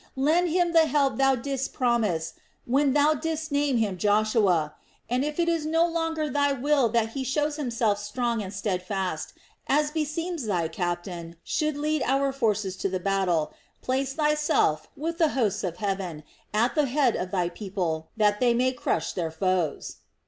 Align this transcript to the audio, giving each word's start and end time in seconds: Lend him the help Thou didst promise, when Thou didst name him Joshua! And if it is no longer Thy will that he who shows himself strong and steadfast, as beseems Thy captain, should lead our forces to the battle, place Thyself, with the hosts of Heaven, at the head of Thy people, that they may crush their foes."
Lend 0.15 0.49
him 0.49 0.71
the 0.73 0.87
help 0.87 1.17
Thou 1.17 1.35
didst 1.35 1.73
promise, 1.73 2.33
when 2.65 2.93
Thou 2.93 3.13
didst 3.13 3.51
name 3.51 3.77
him 3.77 3.99
Joshua! 3.99 4.73
And 5.07 5.23
if 5.23 5.39
it 5.39 5.47
is 5.47 5.63
no 5.63 5.85
longer 5.85 6.27
Thy 6.27 6.53
will 6.53 6.89
that 6.89 7.09
he 7.09 7.19
who 7.21 7.25
shows 7.25 7.57
himself 7.57 7.99
strong 7.99 8.41
and 8.41 8.51
steadfast, 8.51 9.33
as 9.67 9.91
beseems 9.91 10.47
Thy 10.47 10.67
captain, 10.69 11.35
should 11.43 11.77
lead 11.77 12.01
our 12.07 12.31
forces 12.31 12.75
to 12.77 12.89
the 12.89 12.99
battle, 12.99 13.53
place 13.83 14.13
Thyself, 14.13 14.87
with 14.97 15.19
the 15.19 15.29
hosts 15.37 15.63
of 15.63 15.77
Heaven, 15.77 16.23
at 16.51 16.73
the 16.73 16.87
head 16.87 17.15
of 17.15 17.29
Thy 17.29 17.49
people, 17.49 18.09
that 18.17 18.39
they 18.39 18.55
may 18.55 18.71
crush 18.71 19.13
their 19.13 19.29
foes." 19.29 19.97